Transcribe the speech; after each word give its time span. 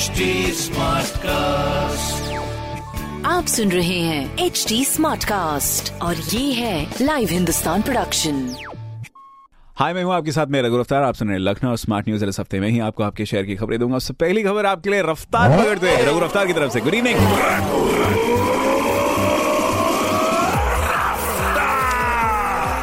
HD 0.00 0.20
cast 1.16 2.32
आप 3.26 3.46
सुन 3.46 3.72
रहे 3.72 3.98
हैं 4.00 4.38
एच 4.38 4.64
डी 4.68 4.84
स्मार्ट 4.84 5.24
कास्ट 5.24 5.92
और 6.02 6.16
ये 6.16 6.52
है 6.52 6.94
लाइव 7.00 7.28
हिंदुस्तान 7.30 7.82
प्रोडक्शन 7.82 8.54
हाय 9.76 9.94
मैं 9.94 10.04
हूँ 10.04 10.14
आपके 10.14 10.32
साथ 10.32 10.46
में 10.46 10.62
रघु 10.62 10.78
रफ्तार 10.78 11.02
आप 11.02 11.14
सुन 11.14 11.28
रहे 11.28 11.36
हैं 11.36 11.44
लखनऊ 11.44 11.76
स्मार्ट 11.76 12.08
न्यूज़ 12.08 12.24
इस 12.24 12.40
हफ़्ते 12.40 12.60
में 12.60 12.68
ही 12.68 12.78
आपको 12.78 13.02
आपके 13.02 13.26
शहर 13.26 13.42
की 13.42 13.56
खबरें 13.56 13.78
दूँगा। 13.78 13.96
उससे 13.96 14.14
पहली 14.14 14.42
खबर 14.42 14.66
आपके 14.66 14.90
लिए 14.90 15.02
रफ्तार 15.02 15.58
पकड़ते 15.58 15.90
हैं। 15.90 16.06
रघु 16.06 16.20
रफ्तार 16.20 16.46
की 16.46 16.52
तरफ़ 16.52 16.72
से। 16.72 16.80
गुड 16.80 16.94
इवनिंग 16.94 17.18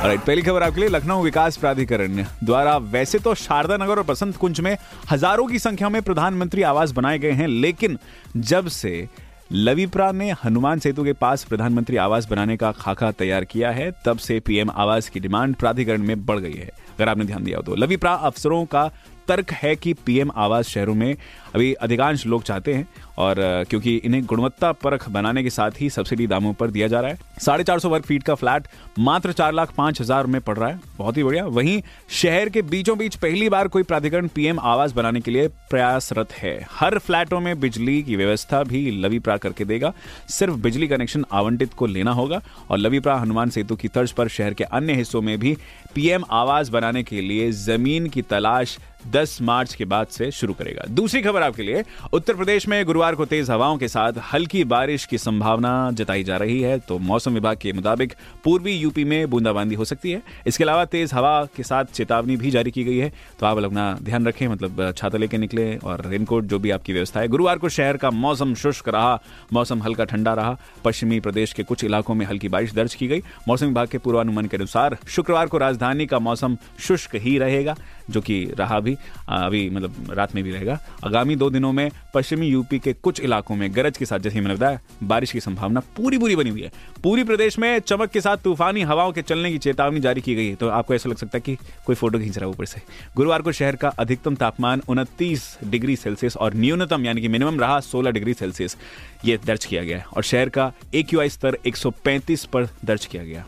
राइट 0.08 0.20
पहली 0.20 0.42
खबर 0.42 0.64
आपके 0.64 0.80
लिए, 0.82 0.90
लखनऊ 0.90 1.24
विकास 1.24 1.58
प्राधिकरण। 1.58 2.24
द्वारा 2.44 2.76
वैसे 2.78 3.20
तो 3.20 3.34
शारदा 3.36 3.78
नगर 3.78 3.98
और 3.98 4.04
बसंत 4.04 4.36
कुंज 4.38 4.60
में 4.60 4.78
हज़ारों 5.12 5.48
की 5.48 5.60
संख्या 5.60 5.90
में 5.90 6.02
प्रधानमंत्री 6.02 6.62
आवास 6.64 6.92
बनाए 6.92 7.18
गए 7.20 7.32
हैं, 7.32 7.48
लेकिन 7.48 7.98
जब 8.38 8.68
से 8.68 9.08
लवीप्रा 9.52 10.12
ने 10.12 10.32
हनुमान 10.44 10.80
सेतु 10.80 11.04
के 11.04 11.14
पास 11.14 11.44
प्रधानमंत्री 11.44 11.98
आवास 11.98 12.28
बनाने 12.30 12.58
का 12.58 12.72
खाका 12.72 13.12
तैयार 13.14 13.46
किया 13.46 13.72
है, 13.72 13.92
तब 14.06 14.18
से 14.18 14.40
पीएम 14.40 14.72
आवास 14.72 15.10
की 15.10 15.20
डिमांड 15.20 15.56
प्राधिकरण 15.56 16.04
में 16.04 16.26
बढ़ 16.26 16.40
गई 16.40 16.54
है। 16.54 16.70
अगर 16.96 17.10
आपने 17.10 17.26
ध्यान 17.26 17.44
दिया 17.44 17.58
हो 17.58 17.64
तो। 17.64 17.76
लवीप्रा 17.76 18.14
अफसरों 18.14 18.64
का 18.66 18.90
तर्क 19.28 19.52
है 19.54 19.76
कि 19.76 19.94
पीएम 20.06 20.32
आवास 20.38 20.68
शहरों 20.68 20.96
में 20.96 21.16
अभी 21.56 21.74
अधिकांश 21.76 22.26
लोग 22.26 22.44
चाहते 22.44 22.74
हैं 22.74 22.88
और 23.18 23.36
क्योंकि 23.70 23.96
इन्हें 23.96 24.26
गुणवत्ता 24.26 24.72
परख 24.74 25.08
बनाने 25.10 25.44
के 25.44 25.50
साथ 25.50 25.82
ही 25.82 25.90
सब्सिडी 25.90 26.28
दामों 26.28 26.54
पर 26.54 26.72
दिया 26.72 26.88
जा 26.88 27.00
रहा 27.02 27.12
है। 27.12 27.20
साढ़े 27.42 27.64
चार 27.64 27.80
सौ 27.80 27.90
वर्ग 27.90 28.04
फीट 28.04 28.24
का 28.24 28.36
फ्लैट 28.36 28.68
मात्र 29.00 29.32
चार 29.32 29.54
लाख 29.54 29.74
पाँच 29.78 30.02
हज़ार 30.02 30.28
में 30.28 30.40
पड़ 30.42 30.58
रहा 30.58 30.70
है। 30.70 30.80
बहुत 30.98 31.18
ही 31.18 31.24
बढ़िया। 31.24 31.46
वहीं 31.48 31.82
शहर 32.12 32.50
के 32.50 32.62
बीचों 32.64 32.98
बीच 32.98 33.16
पहली 33.16 33.50
बार 33.50 33.68
कोई 33.68 33.84
प्राधिकरण 33.84 34.28
पीएम 34.28 34.60
आवास 34.60 34.92
बनाने 34.92 35.22
के 35.22 35.32
लिए 35.32 35.48
प्रयासरत 35.70 36.34
है। 36.34 36.58
हर 36.72 36.98
फ्लैटों 36.98 37.40
में 37.40 37.60
बिजली 37.60 38.02
की 38.04 38.16
व्यवस्था 38.16 38.64
भी 38.64 38.90
लवीप्रा 38.92 39.38
करके 39.38 39.66
देगा। 39.66 39.94
सिर्फ़ 40.30 40.56
बिजली 40.58 40.88
कनेक्शन 40.88 41.26
आवंटित 41.32 41.74
को 41.74 41.86
लेना 41.86 42.12
होगा 42.12 42.42
और 42.70 42.78
लवीप्रा 42.78 43.16
हनुमान 43.16 43.50
सेतु 43.50 43.76
की 43.76 43.88
तर्ज 43.88 44.12
पर 44.12 44.28
शहर 44.28 44.54
के 44.54 44.64
अन्य 44.64 44.94
हिस्सों 44.94 45.22
में 45.22 45.38
भी 45.40 45.56
पीएम 45.96 46.24
आवास 46.32 46.70
बनाने 46.70 47.04
के 47.04 47.22
लिए 47.22 47.52
ज़मीन 47.54 48.08
की 48.08 48.22
तलाश 48.22 48.78
10 49.08 49.42
मार्च 49.42 49.74
के 49.74 49.86
बाद 49.86 50.08
से 50.08 50.30
शुरू 50.32 50.54
करेगा। 50.54 50.86
दूसरी 50.90 51.22
खबर 51.22 51.42
आपके 51.42 51.64
लिए। 51.64 51.84
उत्तर 52.14 52.36
प्रदेश 52.36 52.68
में 52.68 52.84
गुरुवार 52.86 53.07
को 53.16 53.26
तेज 53.26 53.50
हवाओं 53.50 53.78
के 53.78 53.88
साथ 53.88 54.14
हल्की 54.34 54.64
बारिश 54.66 55.06
की 55.06 55.18
संभावना 55.18 55.70
जताई 55.94 56.24
जा 56.24 56.38
रही 56.38 56.60
है 56.62 56.78
तो 56.80 56.98
मौसम 57.00 57.34
विभाग 57.34 57.58
के 57.58 57.74
मुताबिक 57.74 58.14
पूर्वी 58.44 58.74
यूपी 58.74 59.04
में 59.04 59.30
बूंदाबांदी 59.30 59.76
हो 59.76 59.86
सकती 59.86 60.12
है। 60.12 60.22
इसके 60.48 60.64
अलावा 60.64 60.86
तेज 60.88 61.14
हवा 61.14 61.44
के 61.56 61.64
साथ 61.64 61.86
चेतावनी 61.94 62.38
भी 62.38 62.52
जारी 62.52 62.72
की 62.72 62.84
गई 62.84 62.98
है 62.98 63.12
तो 63.40 63.46
आप 63.46 63.58
अपना 63.58 63.92
ध्यान 64.02 64.28
रखें 64.28 64.48
मतलब 64.48 64.92
छाता 64.98 65.18
लेके 65.18 65.38
निकले 65.38 65.76
और 65.78 66.06
रेनकोट 66.08 66.46
जो 66.46 66.60
भी 66.60 66.72
आपकी 66.72 66.94
व्यवस्था 66.94 67.20
है। 67.20 67.28
गुरुवार 67.28 67.58
को 67.58 67.70
शहर 67.70 67.98
का 67.98 68.12
मौसम 68.12 68.54
शुष्क 68.56 68.90
रहा, 68.90 69.20
मौसम 69.54 69.84
हल्का 69.84 70.06
ठंडा 70.06 70.34
रहा। 70.34 70.58
पश्चिमी 70.86 71.20
प्रदेश 71.20 71.54
के 71.54 71.64
कुछ 71.64 71.84
इलाकों 71.84 72.16
में 72.16 72.26
हल्की 72.26 72.50
बारिश 72.50 72.74
दर्ज 72.74 72.96
की 72.96 73.08
गई। 73.08 73.22
मौसम 73.48 73.66
विभाग 73.66 73.88
के 73.88 73.98
पूर्वानुमान 73.98 74.48
के 74.48 74.58
अनुसार 74.58 74.98
शुक्रवार 75.08 75.48
को 75.48 75.58
राजधानी 75.58 76.06
का 76.06 76.20
मौसम 76.20 76.58
शुष्क 76.80 77.16
ही 77.16 77.38
रहेगा। 77.38 77.76
जो 78.10 78.22
कि 78.22 78.44
रहा 78.60 78.80
भी 78.80 78.96
अभी 79.30 79.70
मतलब 79.70 80.12
रात 80.12 80.36
में 80.36 80.44
भी 80.44 80.52
रहेगा। 80.52 80.80
आगामी 81.06 81.36
दो 81.36 81.50
दिनों 81.50 81.72
में 81.74 81.92
पश्चिमी 82.14 82.48
यूपी 82.48 82.80
के 82.80 82.94
कुछ 82.94 83.20
इलाकों 83.20 83.56
में 83.56 83.76
गरज 83.76 83.98
के 83.98 84.06
साथ, 84.06 84.20
जैसे 84.20 84.42
मैंने 84.42 84.56
बताया, 84.56 84.80
बारिश 85.04 85.32
की 85.32 85.40
संभावना 85.40 85.80
पूरी 85.80 86.18
पूरी 86.18 86.36
बनी 86.36 86.50
हुई 86.50 86.62
है। 86.62 86.72
पूरी 87.04 87.24
प्रदेश 87.24 87.60
में 87.60 87.80
चमक 87.80 88.10
के 88.10 88.22
साथ 88.22 88.38
तूफानी 88.38 88.82
हवाओं 88.82 89.12
के 89.12 89.22
चलने 89.22 89.52
की 89.52 89.58
चेतावनी 89.58 90.00
जारी 90.00 90.22
की 90.22 90.36
गई 90.36 90.48
है। 90.48 90.56
तो 90.56 90.68
आपको 90.68 90.96
ऐसा 90.96 91.10
लग 91.10 91.18
सकता 91.18 91.38
है 91.38 91.42
कि 91.42 91.56
कोई 91.86 91.96
फ़ोटो 91.96 92.20
खींच 92.20 92.38
रहा 92.38 92.46
है 92.46 92.52
ऊपर 92.52 92.66
से। 92.66 92.82
गुरुवार 93.16 93.42
को 93.42 93.52
शहर 93.52 93.76
का 93.76 93.90
अधिकतम 93.90 94.36
तापमान 94.36 94.82
उनतीस 94.88 95.58
डिग्री 95.64 95.96
सेल्सियस 95.96 96.38
और 96.38 96.54
न्यूनतम 96.54 97.06
यानी 97.06 97.22
कि 97.22 97.28
मिनिमम 97.28 97.60
रहा 97.60 97.80
16 97.80 98.12
डिग्री 98.12 98.34
सेल्सियस। 98.34 98.78
ये 99.26 99.40
दर्ज 99.46 99.66
किया 99.66 99.84
गया 99.84 100.04
और 100.14 100.24
शहर 100.24 100.50
का 100.50 100.72
ए 100.96 101.06
स्तर 101.14 101.58
135 101.66 102.46
पर 102.46 102.70
दर्ज 102.86 103.06
किया 103.06 103.24
गया। 103.24 103.46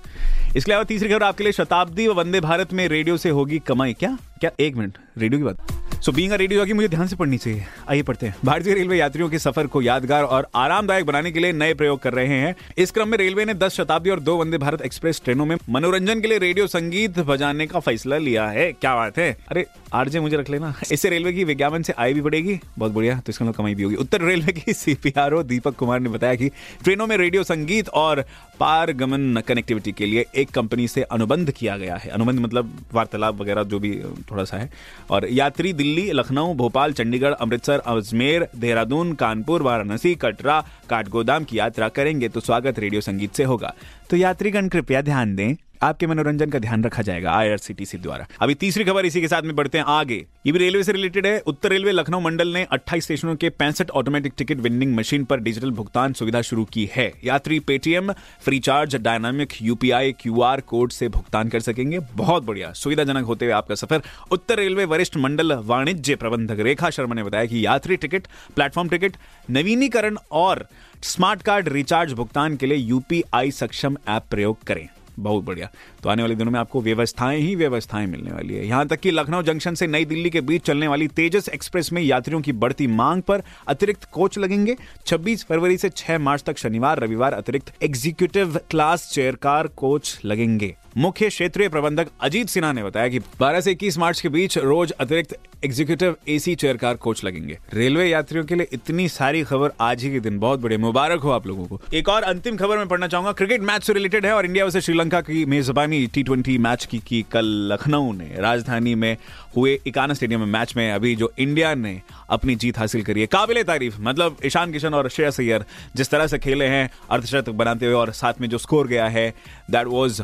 इसके 0.56 0.72
अलावा 0.72 0.84
तीसरी 0.84 1.10
खबर 1.10 1.24
आपके 1.24 1.44
लिए 1.44 1.54
शताब्दी 1.54 2.08
व 2.08 2.14
वंदे 2.14 2.40
भारत 2.40 2.74
में 2.74 2.88
रेडियो 2.88 3.18
से 3.18 3.30
होगी 3.30 3.60
कमाई। 3.60 3.94
क्या? 3.94 4.18
क्या? 4.40 4.52
एक 4.60 4.76
मिनट, 4.76 4.98
रेडियो 5.18 5.40
की 5.40 5.46
बात। 5.46 5.79
सो 6.06 6.12
बीइंग 6.12 6.32
अ 6.32 6.36
रेडियो 6.36 6.66
की 6.66 6.74
मुझे 6.74 6.88
ध्यान 6.88 7.08
से 7.08 7.16
पढ़नी 7.16 7.38
चाहिए। 7.38 7.64
आइए 7.90 8.02
पढ़ते 8.02 8.26
हैं। 8.26 8.36
भारतीय 8.46 8.74
रेलवे 8.74 8.98
यात्रियों 8.98 9.30
के 9.30 9.40
सफ़र 9.40 9.68
को 9.68 9.82
यादगार 9.82 10.24
और 10.24 10.48
आरामदायक 10.56 11.06
बनाने 11.06 11.32
के 11.32 11.40
लिए 11.40 11.54
नए 11.54 11.74
प्रयोग 11.74 12.00
कर 12.00 12.14
रहे 12.14 12.28
हैं। 12.28 12.56
इस 12.78 12.92
क्रम 12.92 13.08
में 13.08 13.18
रेलवे 13.18 13.46
ने 13.46 13.54
10 13.54 13.72
शताब्दी 13.72 14.10
और 14.10 14.20
दो 14.20 14.38
वंदे 14.38 14.58
भारत 14.58 14.82
एक्सप्रेस 14.82 15.22
ट्रेनों 15.24 15.46
में 15.46 15.56
मनोरंजन 15.70 16.22
के 16.22 16.28
लिए 16.28 16.38
रेडियो 16.38 16.68
संगीत 16.68 17.20
बजाने 17.20 17.68
का 17.68 17.80
फैसला 17.80 18.18
लिया 18.18 18.48
है। 18.48 18.72
क्या 18.72 18.96
बात 18.96 19.18
है? 19.18 19.38
अरे, 19.50 19.66
आरजे 19.94 20.20
मुझे 20.20 20.38
रख 20.38 20.50
लेना। 20.50 20.76
इससे 20.92 21.10
रेलवे 21.10 21.34
की 21.34 21.44
विज्ञापन 21.44 21.82
से 21.82 21.94
आय 21.94 22.14
भी 22.14 22.22
बढ़ेगी। 22.22 22.60
बहुत 22.78 22.92
बढ़िया 22.92 23.16
तो 23.20 23.30
इसका 23.30 23.46
मतलब 23.46 23.56
कमाई 23.56 23.76
भी 23.76 23.84
होगी। 23.84 23.96
उत्तर 23.96 24.22
रेलवे 24.22 24.52
की 24.52 24.74
सीपीआरओ 24.74 25.44
दीपक 25.44 25.76
कुमार 25.76 26.00
ने 26.00 26.10
बताया 26.10 26.36
कि 26.36 26.50
ट्रेनों 26.84 27.08
में 27.08 27.18
रेडियो 27.18 27.44
संगीत 27.44 27.90
और 27.90 28.26
पारगमन 28.60 29.42
कनेक्टिविटी 29.48 29.92
के 29.92 30.06
लिए 30.06 30.26
एक 30.36 30.50
कंपनी 30.50 30.88
से 30.88 31.02
अनुबंध 31.02 31.52
किया 31.52 31.78
गया 31.78 31.96
है। 31.96 32.10
अनुबंध 32.10 32.40
मतलब 32.40 32.78
वार्तालाप 32.94 33.42
वगैरह 33.42 33.64
जो 33.64 33.80
भी 33.80 34.02
थोड़ा 34.32 34.44
सा 34.44 34.58
है। 34.58 34.70
और 35.10 35.28
यात्री 35.30 35.74
दिल्ली 35.74 35.89
लखनऊ, 35.98 36.54
भोपाल, 36.54 36.94
चंडीगढ़, 36.94 37.34
अमृतसर, 37.34 37.80
अजमेर, 37.80 38.48
देहरादून, 38.56 39.14
कानपुर, 39.14 39.62
वाराणसी, 39.62 40.16
कटरा, 40.16 40.66
काठगोदाम 40.90 41.44
की 41.44 41.60
यात्रा 41.60 41.90
करेंगे 41.90 42.30
तो 42.30 42.40
स्वागत 42.40 42.80
रेडियो 42.80 43.02
संगीत 43.02 43.34
से 43.34 43.44
होगा। 43.44 43.74
तो 44.10 44.18
यात्रीगण, 44.18 44.68
कृपया 44.68 45.02
ध्यान 45.02 45.36
दें 45.36 45.56
आपके 45.82 46.08
मनोरंजन 46.08 46.50
का 46.50 46.60
ध्यान 46.60 46.84
रखा 46.84 47.02
जाएगा 47.02 47.32
आईआरसीटीसी 47.32 47.98
द्वारा। 47.98 48.26
अभी 48.42 48.54
तीसरी 48.54 48.84
खबर 48.84 49.06
इसी 49.06 49.22
के 49.22 49.28
साथ 49.28 49.42
में 49.42 49.56
बढ़ते 49.56 49.78
हैं 49.78 49.86
आगे। 49.88 50.16
ये 50.46 50.52
भी 50.52 50.60
रेलवे 50.60 50.84
से 50.84 50.92
रिलेटेड 50.92 51.26
है। 51.26 51.40
उत्तर 51.40 51.70
रेलवे 51.70 51.92
लखनऊ 51.92 52.20
मंडल 52.20 52.48
ने 52.48 52.66
28 52.72 53.04
स्टेशनों 53.04 53.36
के 53.36 53.50
65 53.50 53.90
ऑटोमेटिक 53.90 54.34
टिकट 54.38 54.58
वेंडिंग 54.58 54.96
मशीन 54.96 55.24
पर 55.24 55.40
डिजिटल 55.40 55.72
भुगतान 55.72 56.14
सुविधा 56.14 56.42
शुरू 56.42 56.66
की 56.66 56.90
है। 56.94 57.12
यात्री 57.24 57.60
Paytm 57.60 58.12
Freecharge 58.42 58.96
dynamic 58.96 59.54
UPI 59.62 60.12
QR 60.12 60.62
code 60.62 60.92
से 60.92 61.10
भुगतान 61.10 61.50
कर 61.50 61.60
सकेंगे। 61.60 62.00
बहुत 62.16 62.44
बढ़िया। 62.44 62.72
सुविधाजनक 62.74 63.26
होते 63.26 63.46
हुए 63.46 63.54
आपका 63.54 63.76
सफ़र। 63.76 64.02
उत्तर 64.32 64.58
रेलवे 64.58 64.86
वरिष्ठ 64.86 65.18
मंडल 65.18 65.54
वाणिज्य 65.54 66.16
प्रबंधक 66.16 66.60
रेखा 66.60 66.90
शर्मा 66.90 67.16
ने 67.16 67.24
बताया 67.24 67.46
कि 67.46 67.66
यात्री 67.66 67.98
टिकट 67.98 68.28
प्लेटफॉर्म 68.56 68.90
टिकट 68.90 69.18
नवीनीकरण 69.50 70.18
और 70.32 70.68
स्मार्ट 71.04 71.42
कार्ड 71.42 71.70
रिचार्ज 71.70 72.14
भुगतान 72.14 72.56
के 72.56 72.66
लिए 72.66 72.78
यूपीआई 72.78 73.52
सक्षम 73.52 73.98
ऐप 74.08 74.24
प्रयोग 74.32 74.64
करें। 74.64 74.88
बहुत 75.20 75.44
बढ़िया। 75.44 75.70
तो 76.04 76.10
आने 76.10 76.22
वाले 76.22 76.36
दिनों 76.36 76.52
में 76.52 76.60
आपको 76.60 76.82
व्यवस्थाएँ 76.82 77.40
ही 77.40 77.56
व्यवस्थाएँ 77.56 78.08
मिलने 78.08 78.32
वाली 78.32 78.54
है। 78.54 78.68
यहाँ 78.68 78.88
तक 78.88 79.00
कि 79.00 79.12
लखनऊ 79.12 79.42
जंक्शन 79.42 79.76
से 79.76 79.88
नई 79.88 80.06
दिल्ली 80.06 80.30
के 80.30 80.42
बीच 80.42 80.62
चलने 80.62 80.88
वाली 80.88 81.08
तेजस 81.08 81.50
एक्सप्रेस 81.50 81.94
में 81.94 82.02
यात्रियों 82.02 82.42
की 82.42 82.52
बढ़ती 82.52 82.88
मांग 82.88 83.22
पर 83.22 83.44
अतिरिक्त 83.68 84.08
कोच 84.12 84.38
लगेंगे। 84.38 84.76
26 85.06 85.46
फरवरी 85.46 85.78
से 85.78 85.90
6 85.90 86.18
मार्च 86.18 86.44
तक 86.44 86.58
शनिवार, 86.58 87.00
रविवार 87.00 87.34
अतिरिक्त 87.34 87.74
एग्जीक्यूटिव 87.84 88.60
क्लास 88.70 89.10
चेयरकार 89.12 89.68
कोच 89.68 90.20
लगेंगे। 90.26 90.76
मुख्य 91.00 91.28
क्षेत्रीय 91.30 91.70
प्रबंधक 91.70 92.08
अजीत 92.22 92.50
सिन्हा 92.50 92.72
ने 92.72 92.84
बताया 92.84 93.08
कि 93.08 93.20
12 93.20 93.62
से 93.62 93.72
21 93.72 93.98
मार्च 93.98 94.22
के 94.22 94.30
बीच 94.30 94.58
रोज 94.58 94.92
अतिरिक्त 94.92 95.36
executive 95.66 96.16
AC 96.28 96.56
chair 96.56 96.78
car 96.78 96.96
coach 96.96 97.24
लगेंगे। 97.24 97.58
रेलवे 97.74 98.10
यात्रियों 98.10 98.44
के 98.46 98.56
लिए 98.56 98.68
इतनी 98.74 99.08
सारी 99.10 99.44
खबर 99.44 99.72
आज 99.82 100.04
ही 100.04 100.12
के 100.12 100.20
दिन 100.20 100.40
बहुत 100.40 100.60
बड़े 100.60 100.78
मुबारक 100.78 101.20
हो 101.20 101.30
आप 101.30 101.48
लोगों 101.48 101.66
को। 101.66 101.80
एक 101.94 102.10
और 102.10 102.24
अंतिम 102.24 102.58
खबर 102.58 102.78
मैं 102.78 102.88
पढ़ना 102.88 103.08
चाहूँगा 103.08 103.32
क्रिकेट 103.32 103.62
मैच 103.62 103.84
से 103.84 103.94
रिलेटेड 103.94 104.26
है 104.26 104.34
और 104.34 104.46
इंडिया 104.46 104.66
वर्सेस 104.66 104.86
श्रीलंका 104.86 105.22
की 105.22 105.46
मेजबानी 105.46 106.06
टी 106.08 106.58
मैच 106.58 106.86
की, 106.86 107.00
की 107.00 107.26
कल 107.32 107.46
लखनऊ 107.74 108.14
ने। 108.14 108.36
राजधानी 108.38 108.96
में 108.96 109.18
हुए 109.56 109.80
इकाना 109.88 110.14
स्टेडियम 110.14 110.40
में 110.40 110.48
मैच 110.48 110.76
में 110.78 110.92
अभी 110.92 111.16
जो 111.16 111.32
इंडिया 111.40 111.74
ने 111.76 112.02
अपनी 112.30 112.56
जीत 112.56 112.78
हासिल 112.78 113.04
करी 113.04 113.22
है। 113.22 113.28
काबिल 113.28 113.64
तारीफ़ 113.64 113.96
मतलब 114.00 114.38
ईशान 114.46 114.72
किशन 114.72 114.94
और 114.94 115.10
श्रेयस 115.10 115.40
अय्यर 115.40 115.66
जिस 115.96 116.10
तरह 116.10 116.28
से 116.28 116.40
खेले 116.40 116.66
हैं 116.66 116.90
अर्धशतक 117.12 117.50
बनाते 117.50 117.86
हुए 117.86 117.96
और 117.96 118.12
साथ 118.12 118.42
में 118.42 118.50
जो 118.50 118.58
स्कोर 118.58 118.88
गया 118.88 119.08
है 119.08 119.30
that 119.72 119.88
was 119.88 120.22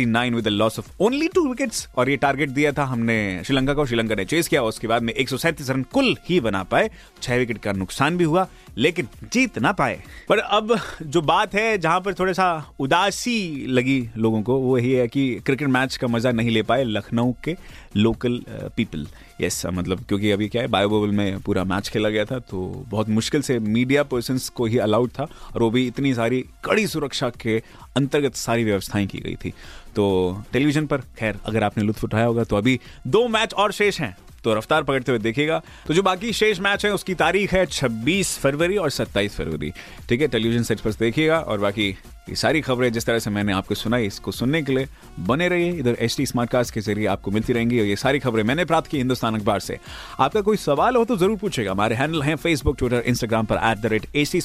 199 0.00 0.34
with 0.34 0.48
loss 0.48 0.78
of 0.78 0.90
only 1.00 1.28
two 1.28 1.46
wickets 1.48 1.86
और 1.96 2.10
ये 2.10 2.16
टारगेट 2.16 2.50
दिया 2.50 2.72
था 2.72 2.84
हमने 2.84 3.18
श्रीलंका 3.44 3.74
को, 3.74 3.86
श्रीलंका 3.86 4.14
ने 4.14 4.24
चेस 4.24 4.48
किया, 4.48 4.62
उसके 4.62 4.86
बाद 4.86 5.02
में 5.02 5.12
एक 5.12 5.28
रन 5.70 5.82
कुल 5.92 6.16
ही 6.28 6.40
बना 6.40 6.62
पाए। 6.62 6.90
छह 7.22 7.36
विकेट 7.36 7.58
का 7.58 7.72
नुकसान 7.72 8.16
भी 8.16 8.24
हुआ, 8.24 8.46
लेकिन 8.78 9.08
जीत 9.32 9.58
ना 9.58 9.72
पाए। 9.72 10.00
पर 10.28 10.38
अब 10.38 10.78
जो 11.02 11.20
बात 11.22 11.54
है, 11.54 11.78
जहाँ 11.78 12.00
पर 12.00 12.14
थोड़ा 12.14 12.32
सा 12.32 12.74
उदासी 12.80 13.66
लगी 13.68 13.98
लोगों 14.16 14.42
को, 14.42 14.58
वो 14.58 14.78
यही 14.78 14.92
है 14.92 15.08
कि 15.08 15.34
क्रिकेट 15.46 15.68
मैच 15.68 15.96
का 15.96 16.06
मज़ा 16.06 16.32
नहीं 16.32 16.50
ले 16.50 16.62
पाए 16.62 16.84
लखनऊ 16.84 17.32
के 17.44 17.56
लोकल 17.96 18.40
पीपल 18.76 19.06
यस 19.40 19.64
मतलब 19.66 20.04
क्योंकि 20.04 20.30
अभी 20.30 20.48
क्या 20.48 20.62
है 20.62 20.68
बायोबल 20.68 21.10
में 21.10 21.40
पूरा 21.40 21.62
मैच 21.64 21.88
खेला 21.88 22.08
गया 22.08 22.24
था 22.24 22.38
तो 22.40 22.58
बहुत 22.88 23.08
मुश्किल 23.08 23.42
से 23.42 23.58
मीडिया 23.58 24.02
पर्सन 24.04 24.38
को 24.54 24.66
ही 24.66 24.78
अलाउड 24.78 25.10
था, 25.10 25.24
और 25.54 25.62
वो 25.62 25.70
भी 25.70 25.86
इतनी 25.86 26.14
सारी 26.14 26.44
कड़ी 26.64 26.86
सुरक्षा 26.86 27.30
के 27.40 27.58
अंतर्गत 27.96 28.34
सारी 28.34 28.64
व्यवस्थाएँ 28.64 29.06
की 29.06 29.18
गई 29.18 29.34
थी। 29.34 29.52
तो 29.96 30.42
टेलीविज़न 30.52 30.86
पर, 30.86 30.98
खैर, 31.18 31.38
अगर 31.46 31.64
आपने 31.64 31.84
लुत्फ 31.84 32.04
उठाया 32.04 32.26
होगा 32.26 32.44
तो 32.44 32.56
अभी 32.56 32.80
दो 33.06 33.28
मैच 33.28 33.54
और 33.54 33.72
शेष 33.72 34.00
हैं। 34.00 34.16
तो 34.44 34.54
रफ्तार 34.54 34.82
पकड़ते 34.82 35.12
हुए 35.12 35.18
देखिएगा। 35.18 35.62
तो 35.86 35.94
जो 35.94 36.02
बाकी 36.02 36.32
शेष 36.32 36.60
मैच 36.60 36.84
है, 36.84 36.92
उसकी 36.94 37.14
तारीख 37.14 37.52
है 37.52 37.66
26 37.66 38.38
फरवरी 38.38 38.76
और 38.76 38.90
27 38.90 39.34
फरवरी। 39.34 39.72
ठीक 40.08 40.20
है, 40.20 40.28
टेलीविज़न 40.28 40.62
सेट 40.62 40.80
पर 40.80 40.92
देखिएगा 40.92 41.38
और 41.38 41.58
बाकी 41.58 41.88
ये 42.28 42.34
सारी 42.36 42.60
खबरें 42.60 42.92
जिस 42.92 43.06
तरह 43.06 43.18
से 43.18 43.30
मैंने 43.30 43.52
आपको 43.52 43.74
सुनाई, 43.74 44.06
इसको 44.06 44.32
सुनने 44.32 44.62
के 44.62 44.72
लिए 44.72 44.88
बने 45.20 45.48
रहिए। 45.48 45.72
इधर 45.72 45.96
एच 46.00 46.16
टी 46.16 46.26
स्मार्टकास्ट 46.26 46.74
के 46.74 46.80
ज़रिए 46.80 47.06
आपको 47.06 47.30
मिलती 47.30 47.52
रहेंगी 47.52 47.80
और 47.80 47.86
ये 47.86 47.96
सारी 47.96 48.18
खबरें 48.18 48.42
मैंने 48.44 48.64
प्राप्त 48.64 48.90
की 48.90 48.98
हिंदुस्तान 48.98 49.34
अखबार 49.34 49.60
से। 49.60 49.78
आपका 50.20 50.40
कोई 50.40 50.56
सवाल 50.56 50.96
हो 50.96 51.04
तो 51.04 51.16
ज़रूर 51.16 51.36
पूछेगा। 51.36 51.70
हमारे 51.70 51.96
हैंडल 51.96 52.22
हैं 52.22 52.36
फेसबुक 52.36 52.78
ट्विटर 52.78 53.02
इंस्टाग्राम 53.06 53.46
पर 53.46 53.60
at 53.62 53.78
the 53.78 53.86
rate 53.86 54.06
H 54.16 54.32
T 54.32 54.40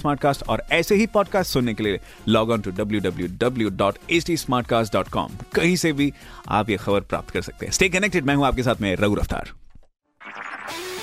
और 0.50 0.64
ऐसे 0.72 0.96
ही 0.96 1.06
पॉडकास्ट 1.08 1.54
सुनने 1.54 1.74
के 1.74 1.84
लिए 1.84 2.00
log 2.28 2.52
on 2.52 2.62
to 2.62 2.72
W 2.72 3.02
W 3.02 3.28
W 3.40 3.70
dot 3.70 3.98
H 4.12 4.26
T 4.26 4.36
dot 4.94 5.08
com 5.08 5.35
कहीं 5.56 5.76
से 5.76 5.94
भी 5.94 6.14
आप 6.50 6.70
ये 6.70 6.78
खबर 6.78 7.00
प्राप्त 7.00 7.30
कर 7.30 7.42
सकते 7.42 7.66
हैं। 7.66 7.74
स्टे 7.74 7.90
कनेक्टेड 7.90 8.26
मैं 8.26 8.36
हूँ 8.36 8.46
आपके 8.46 8.64
साथ 8.64 8.82
में 8.82 8.96
रघु 8.96 9.16
रफ्तार। 9.16 9.52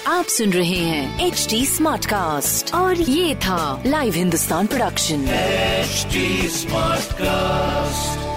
आप 0.07 0.25
सुन 0.25 0.51
रहे 0.51 0.79
हैं 0.79 1.27
एच 1.27 1.47
डी 1.51 1.67
स्मार्ट 1.67 2.07
कास्ट 2.07 2.75
और 2.75 3.01
ये 3.01 3.35
था 3.37 3.83
live 3.87 4.15
Hindustan 4.15 4.67
production 4.67 5.27
smart 5.27 7.03
Smartcast. 7.13 8.32